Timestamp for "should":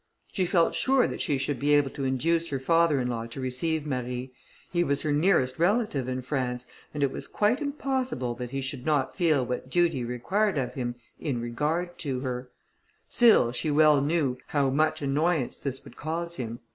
1.37-1.59, 8.61-8.83